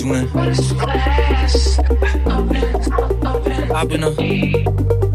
you 0.00 0.14
in. 0.14 0.28
I've 3.74 3.88
been 3.88 4.04
a 4.04 5.07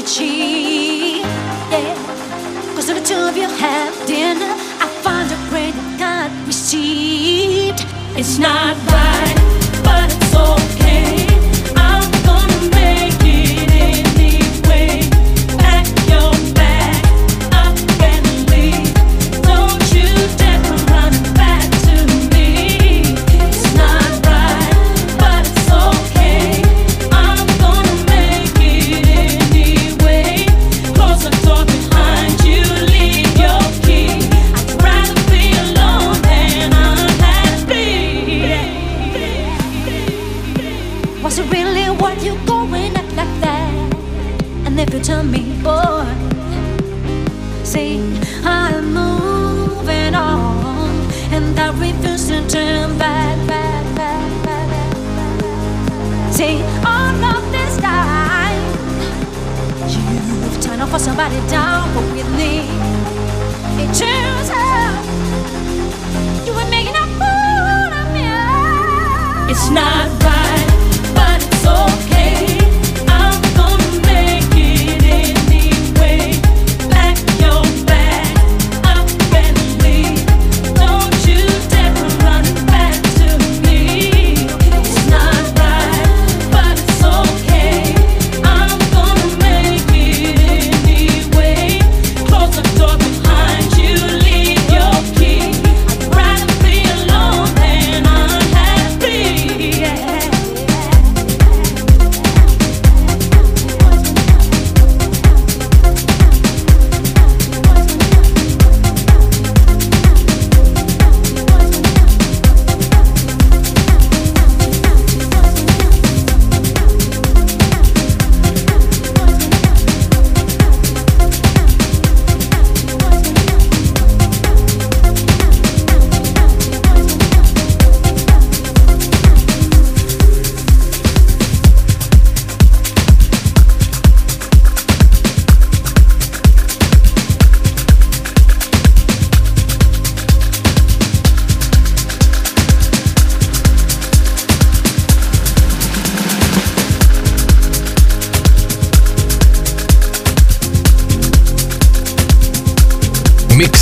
achieve. 0.00 1.22
Yeah. 1.70 1.94
Cause 2.74 2.86
when 2.86 2.96
the 2.96 3.06
two 3.06 3.20
of 3.20 3.36
you 3.36 3.48
have 3.48 4.06
dinner, 4.06 4.52
I 4.80 4.88
find 5.02 5.30
a 5.30 5.38
great 5.50 5.74
God 5.98 6.30
received. 6.46 7.84
It's 8.16 8.38
not 8.38 8.76
right, 8.88 9.36
but 9.84 10.10
it's 10.12 10.34
okay. 10.34 10.79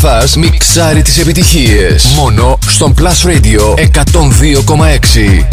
Παπαδάς 0.00 0.36
μιξάρει 0.36 1.02
τις 1.02 1.18
επιτυχίες. 1.18 2.04
Μόνο 2.04 2.58
στον 2.66 2.94
Plus 2.98 3.28
Radio 3.28 3.74
102,6. 3.74 5.46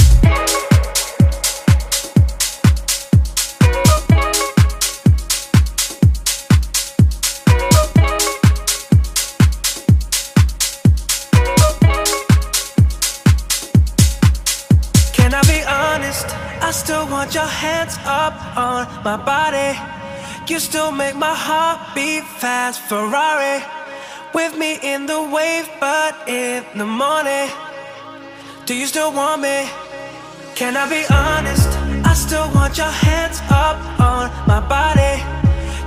Ferrari 22.90 23.43
still 28.94 29.12
want 29.12 29.42
me? 29.42 29.68
Can 30.54 30.78
I 30.78 30.88
be 30.88 31.04
honest? 31.10 31.68
I 32.06 32.14
still 32.14 32.48
want 32.54 32.78
your 32.78 32.94
hands 33.06 33.42
up 33.50 33.80
on 34.00 34.30
my 34.46 34.60
body 34.70 35.16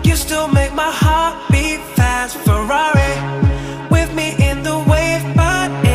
You 0.03 0.17
still 0.17 0.49
make 0.49 0.75
my 0.75 0.91
heart 0.91 1.35
beat 1.49 1.79
fast 1.95 2.37
Ferrari 2.39 3.13
With 3.93 4.13
me 4.13 4.35
in 4.51 4.65
the 4.65 4.79
wave, 4.91 5.23
but 5.37 5.86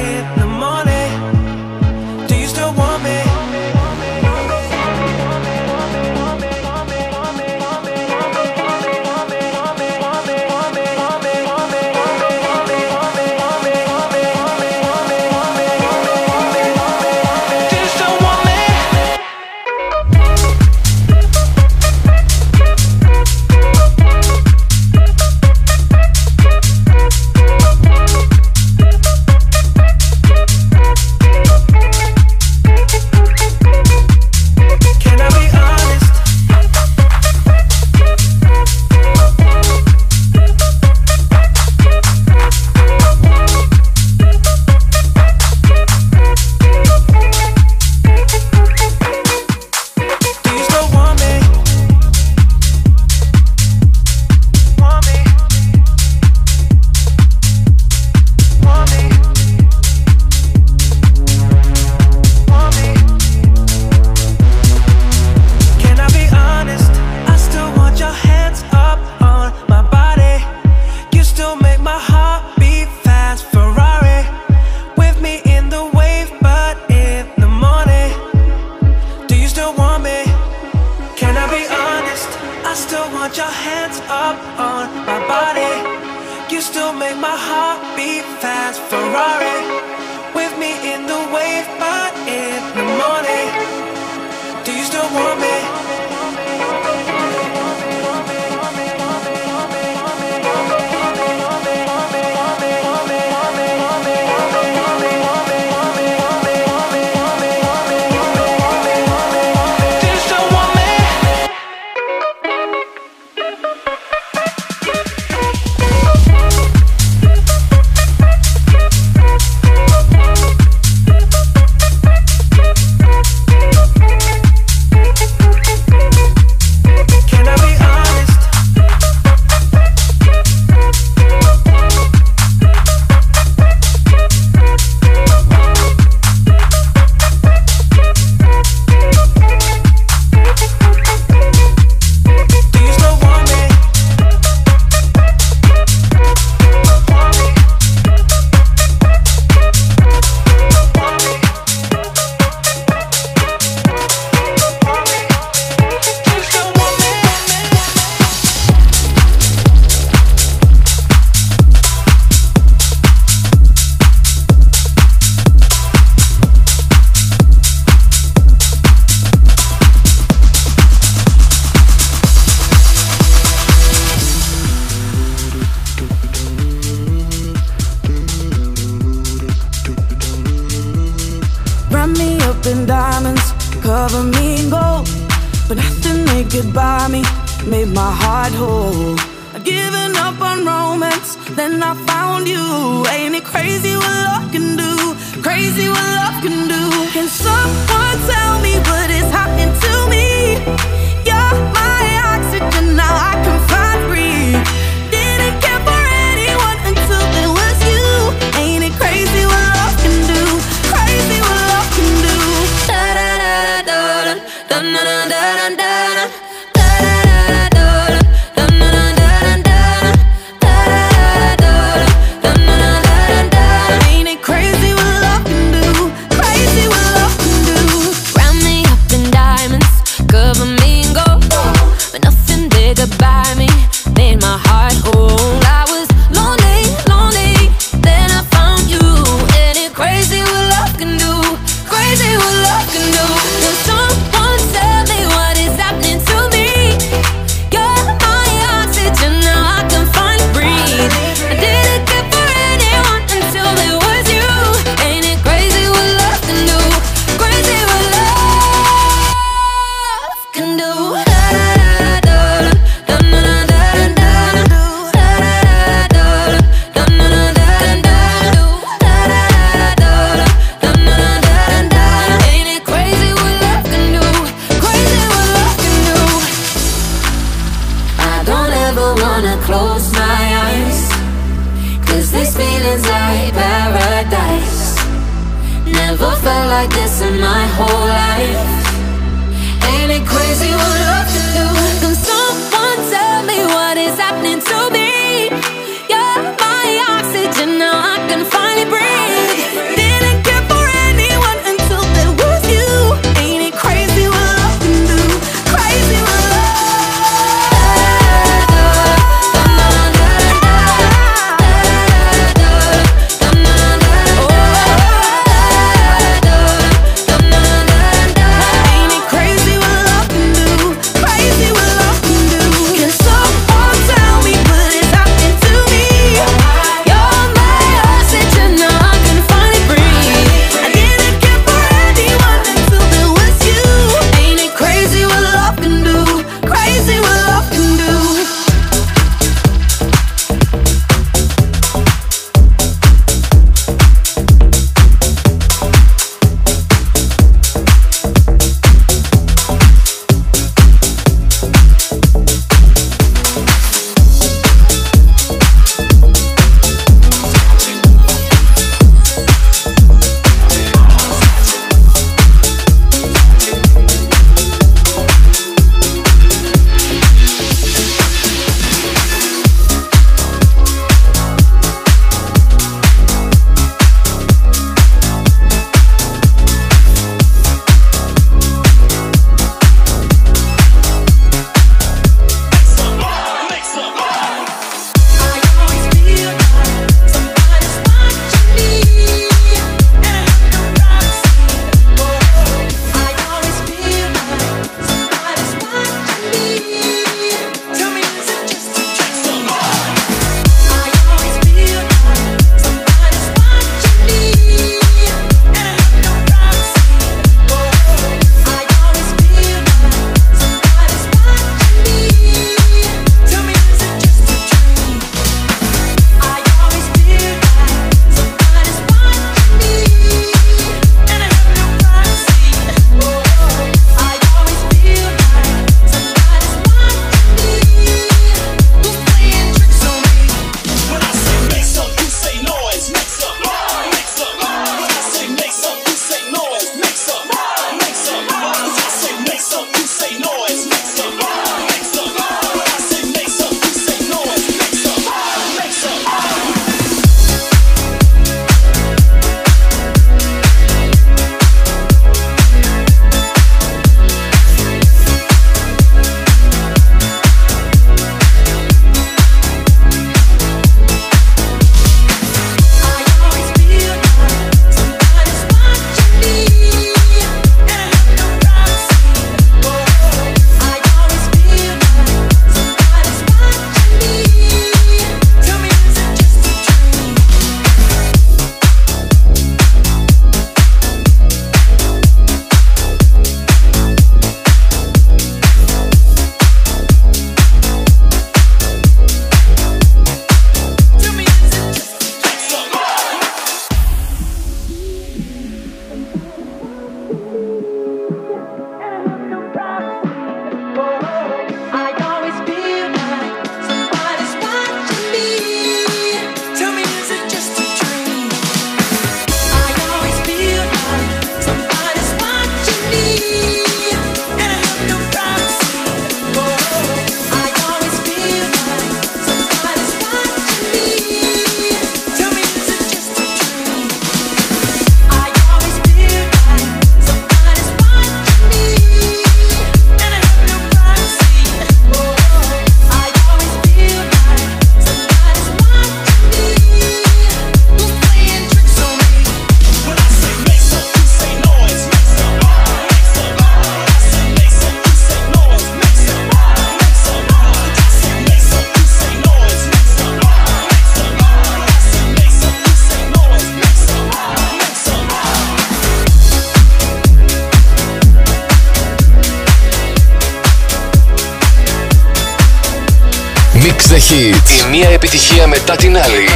the 564.11 564.17
hits. 564.17 564.85
Η 564.85 564.89
μία 564.89 565.09
επιτυχία 565.09 565.67
μετά 565.67 565.95
την 565.95 566.17
άλλη. 566.17 566.47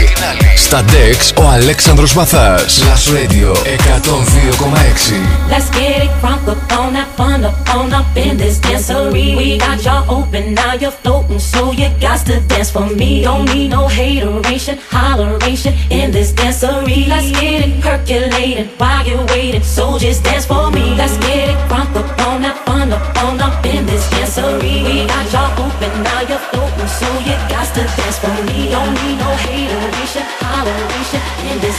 Στα 0.58 0.84
Dex 0.84 1.44
ο 1.44 1.48
Αλέξανδρος 1.48 2.14
Μαθάς. 2.14 2.80
Plus 2.80 3.14
Radio 3.16 3.52
102,6. 3.54 5.22
Let's 5.54 5.70
get 5.78 6.04
it 6.06 6.12
crunk 6.22 6.48
up 6.54 6.62
on 6.80 6.90
that 6.98 7.10
fun 7.18 7.42
up 7.50 7.58
on 7.76 7.94
up 8.00 8.18
in 8.26 8.34
this 8.42 8.58
dancery. 8.66 9.28
We 9.40 9.48
got 9.66 9.78
y'all 9.86 10.04
open, 10.18 10.44
now 10.62 10.74
you're 10.82 10.98
floating, 11.02 11.42
so 11.54 11.62
you 11.80 11.88
got 12.06 12.20
to 12.28 12.36
dance 12.52 12.72
for 12.76 12.88
me. 13.00 13.12
Don't 13.28 13.46
need 13.54 13.70
no 13.78 13.84
hateration, 13.98 14.76
holleration 14.96 15.74
in 16.00 16.08
this 16.16 16.30
dancery. 16.40 17.00
Let's 17.12 17.30
get 17.40 17.60
it 17.66 17.74
percolating 17.86 18.70
while 18.80 19.04
you're 19.10 19.26
waiting, 19.34 19.66
so 19.76 19.86
just 20.04 20.20
dance 20.28 20.46
for 20.52 20.66
me. 20.76 20.86
Let's 21.02 21.18
get 21.26 21.46
it 21.54 21.60
crunk 21.70 21.92
up 22.02 22.10
on 22.28 22.38
that 22.46 22.58
fun 22.66 22.88
up 22.98 23.06
on 23.24 23.36
up 23.48 23.66
in 23.74 23.82
this 23.90 24.04
dancery. 24.14 24.85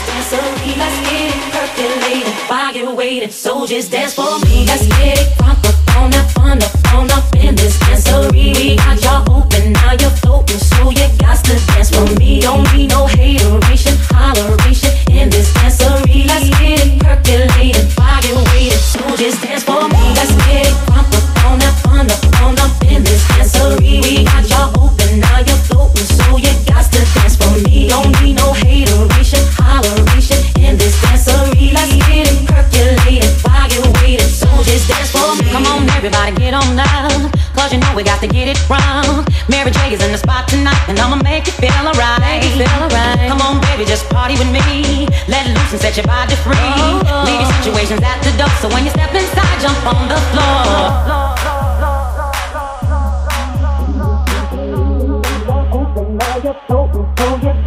Dancery. 0.05 0.77
Let's 0.77 0.97
get 1.09 1.33
it 1.33 1.41
percolating 1.53 2.33
while 2.47 2.75
you're 2.75 2.95
waiting, 2.95 3.31
so 3.31 3.65
just 3.65 3.91
dance 3.91 4.13
for 4.13 4.39
me. 4.45 4.65
Let's 4.65 4.87
get 4.87 5.19
it 5.19 5.41
up 5.41 5.57
on 5.97 6.11
that 6.11 6.31
fun 6.31 6.61
up 6.61 6.93
on 6.93 7.11
up 7.11 7.35
in 7.35 7.55
this. 7.55 7.77
We 8.31 8.75
got 8.77 9.01
y'all 9.03 9.23
open, 9.31 9.73
now 9.73 9.91
you're 9.99 10.09
floating, 10.09 10.57
so 10.57 10.89
you 10.89 11.07
got 11.19 11.43
to 11.45 11.55
dance 11.67 11.89
for 11.89 12.05
me. 12.19 12.41
Don't 12.41 12.63
need 12.73 12.89
no 12.89 13.05
hateration, 13.05 13.95
holleration 14.09 14.56
everybody, 36.07 36.31
get 36.39 36.53
on 36.53 36.75
now. 36.75 37.09
Cause 37.53 37.73
you 37.73 37.79
know 37.79 37.93
we 37.95 38.03
got 38.03 38.21
to 38.21 38.27
get 38.27 38.47
it 38.47 38.57
wrong. 38.69 39.25
Mary 39.49 39.71
J 39.71 39.93
is 39.93 40.03
in 40.03 40.11
the 40.11 40.17
spot 40.17 40.47
tonight, 40.47 40.79
and 40.87 40.97
I'ma 40.99 41.17
make 41.17 41.47
you 41.47 41.53
feel 41.53 41.71
alright. 41.83 42.43
Feel 42.55 42.67
alright. 42.79 43.27
Come 43.27 43.41
on, 43.41 43.59
baby, 43.61 43.83
just 43.83 44.07
party 44.09 44.35
with 44.39 44.51
me. 44.51 45.07
Let 45.27 45.47
loose 45.47 45.71
and 45.71 45.81
set 45.81 45.97
your 45.97 46.05
body 46.05 46.35
free. 46.35 46.55
Oh. 46.55 47.23
Leave 47.27 47.41
your 47.41 47.51
situations 47.59 48.01
at 48.03 48.23
the 48.23 48.31
door, 48.37 48.49
so 48.61 48.69
when 48.69 48.85
you 48.85 48.91
step 48.91 49.13
inside, 49.13 49.59
jump 49.59 49.85
on 49.85 50.07
the 50.07 50.19
floor. 50.31 51.17
got 57.43 57.66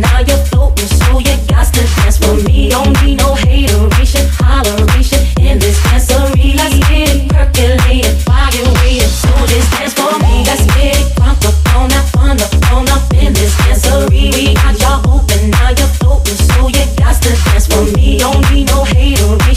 now 0.00 0.20
you're 0.20 0.44
floating, 0.50 0.86
so 0.86 1.18
you 1.18 1.36
got 1.48 1.72
to 1.74 1.82
dance 1.96 2.18
for 2.18 2.34
me. 2.46 2.70
Don't 2.70 2.92
need 3.02 3.18
no 3.18 3.34
hateration, 3.34 4.26
holleration 4.40 5.22
in 5.40 5.58
this 5.58 5.78
dancery. 5.80 6.54
Let's 6.56 6.78
get 6.88 7.08
it 7.14 7.28
percolating 7.30 8.16
while 8.26 8.50
you're 8.54 9.04
so 9.04 9.30
just 9.46 9.70
dance 9.72 9.94
for 9.94 10.12
me. 10.22 10.44
Let's 10.44 10.66
get 10.74 10.98
it 10.98 11.06
crunk 11.16 11.44
up 11.46 11.54
on 11.76 11.92
up 11.92 12.72
on 12.72 12.88
up 12.88 13.12
in 13.14 13.32
this 13.32 13.54
dancery. 13.62 14.32
We 14.34 14.54
got 14.54 14.78
y'all 14.80 15.00
open, 15.14 15.50
now 15.50 15.70
you're 15.70 15.94
floating, 15.98 16.36
so 16.36 16.68
you 16.68 16.84
got 16.96 17.20
to 17.22 17.30
dance 17.44 17.66
for 17.66 17.84
me. 17.96 18.18
Don't 18.18 18.42
need 18.50 18.66
no 18.68 18.84
hateration, 18.84 19.53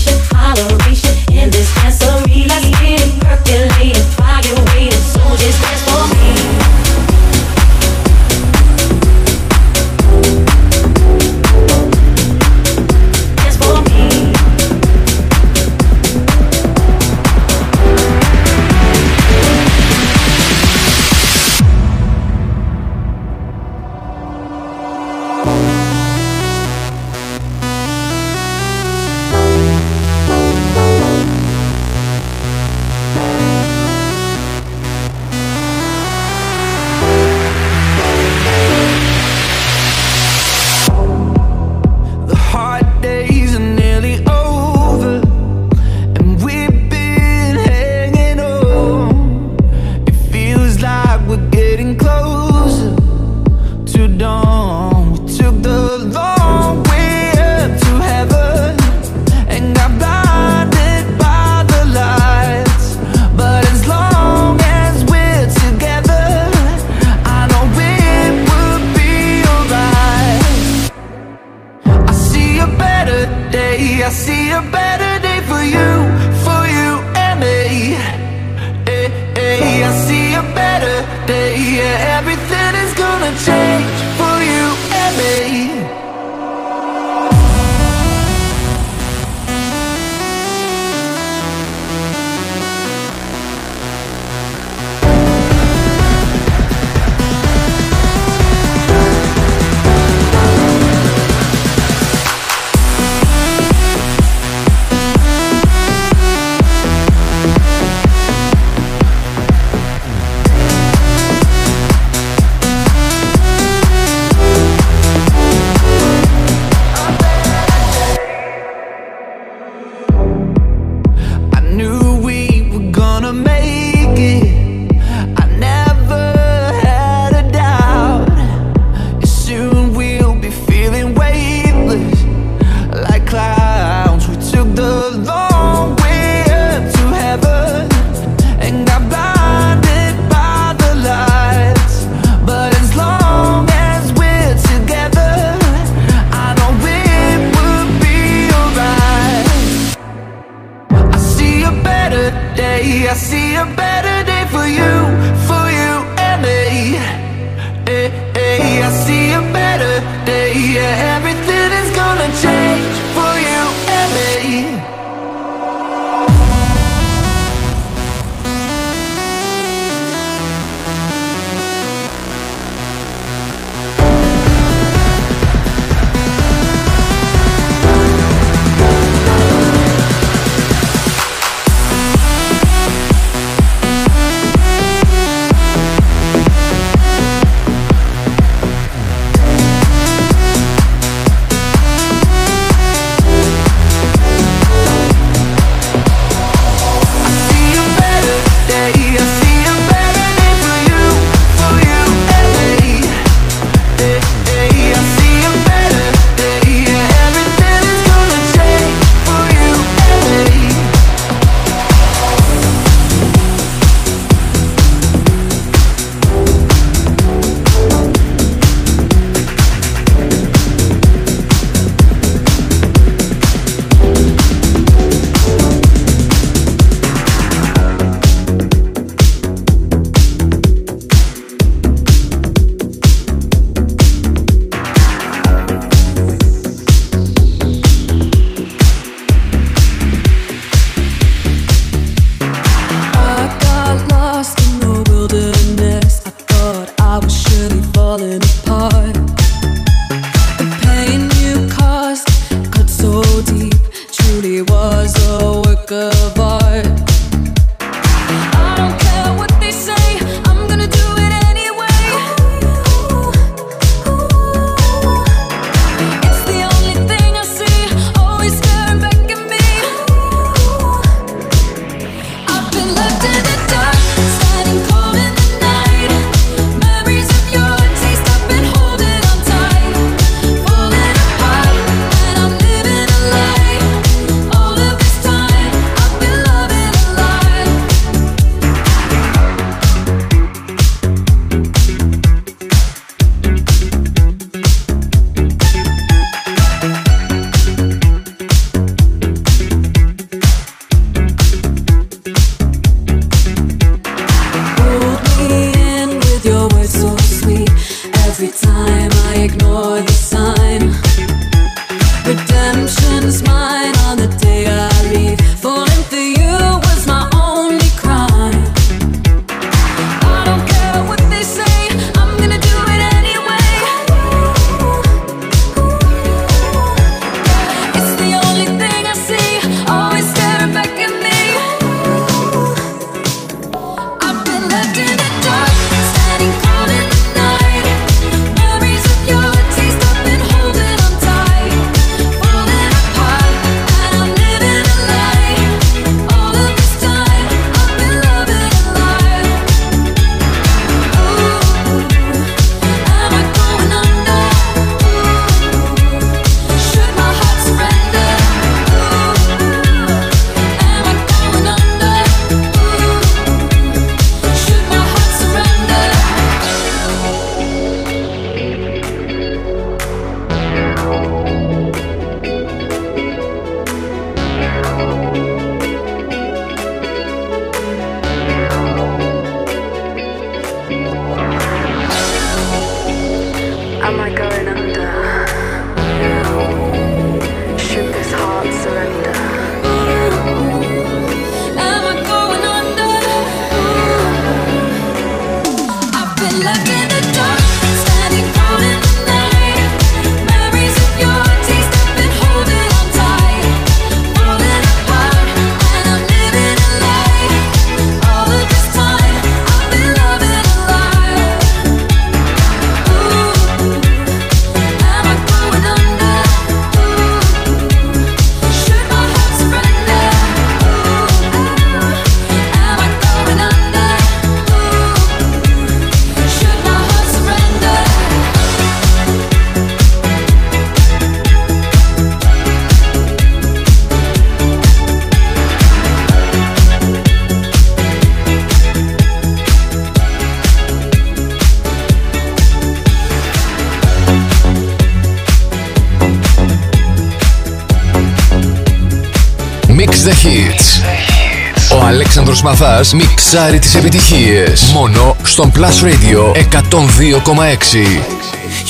Μαθάς 452.69 453.13
μιξάρει 453.13 453.79
τις 453.79 453.95
επιτυχίες 453.95 454.91
Μόνο 454.93 455.35
στον 455.43 455.71
Plus 455.75 456.03
Radio 456.03 456.51
102,6 456.51 456.61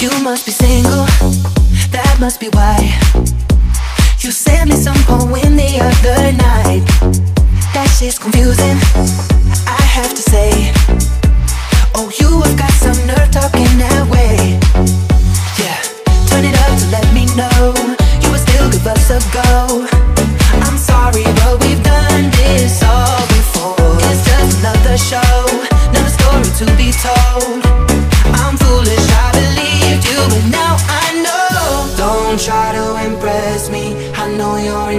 You 0.02 0.10
must 0.26 0.46
be 0.46 0.54
single, 0.66 1.06
that 1.92 2.16
must 2.20 2.40
be 2.40 2.50
why 2.58 2.78
You 4.24 4.32
sent 4.46 4.66
me 4.70 4.76
some 4.86 5.00
poem 5.10 5.52
the 5.62 5.72
other 5.90 6.22
night 6.48 6.84
That 7.74 7.88
shit's 7.98 8.18
confusing, 8.24 8.78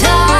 time. 0.00 0.39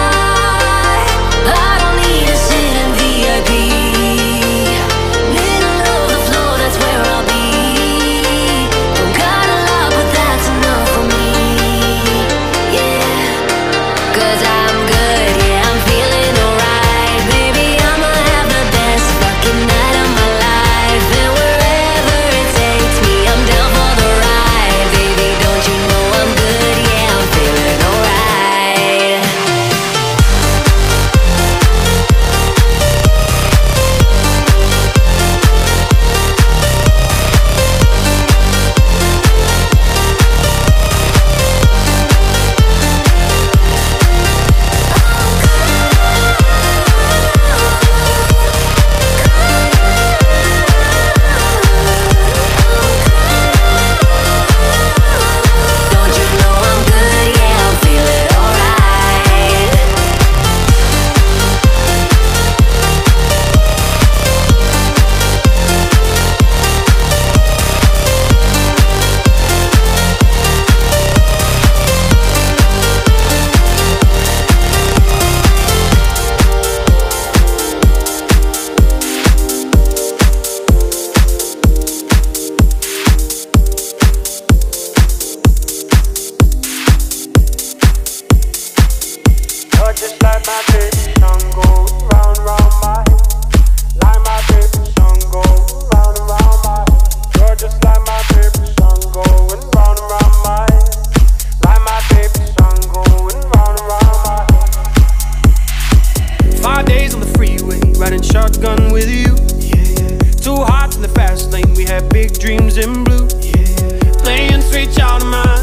big 112.09 112.33
dreams 112.39 112.77
in 112.77 113.05
blue. 113.05 113.29
Yeah. 113.41 114.13
Playing 114.23 114.63
sweet 114.63 114.93
child 114.93 115.23
of 115.23 115.29
mine. 115.29 115.60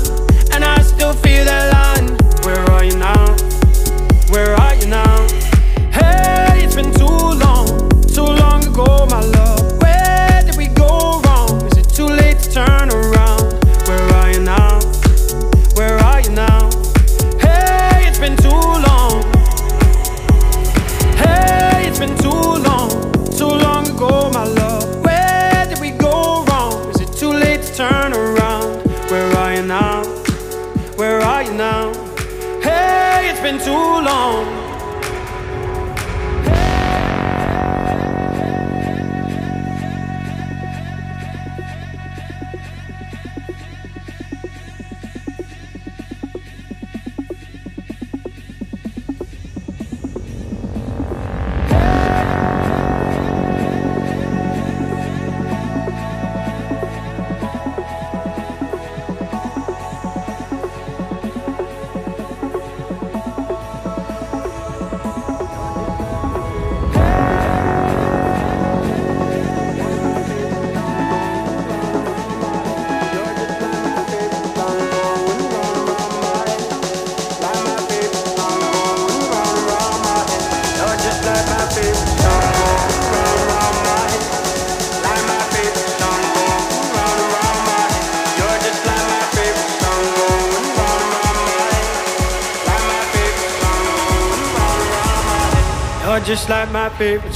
favorite 96.98 97.36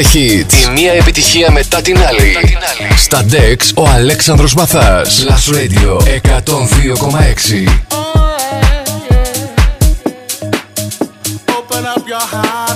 The 0.00 0.16
Hits. 0.16 0.68
Η 0.68 0.72
μία 0.72 0.92
επιτυχία 0.92 1.50
μετά 1.50 1.80
την 1.80 1.98
άλλη. 1.98 2.26
Μετά 2.26 2.46
την 2.46 2.58
άλλη. 2.80 2.98
Στα 2.98 3.24
DEX 3.30 3.56
ο 3.74 3.88
Αλέξανδρος 3.88 4.54
Μαθάς. 4.54 5.24
Last 5.28 5.54
Radio 5.54 5.96
102,6. 5.96 7.66
Open 11.56 11.84
up 11.94 12.08
your 12.08 12.26
heart. 12.32 12.69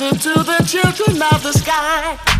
Listen 0.00 0.18
to 0.18 0.42
the 0.42 0.64
children 0.64 1.20
of 1.20 1.42
the 1.42 1.52
sky. 1.52 2.39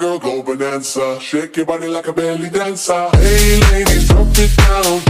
girl, 0.00 0.18
go 0.18 0.42
bonanza. 0.42 1.20
Shake 1.20 1.58
your 1.58 1.66
body 1.66 1.86
like 1.86 2.08
a 2.08 2.12
belly 2.12 2.48
dancer. 2.48 3.10
Hey 3.12 3.60
ladies, 3.70 4.08
drop 4.08 4.26
it 4.30 4.56
down. 4.56 5.09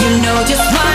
You 0.00 0.22
know 0.22 0.42
just 0.46 0.72
why 0.72 0.91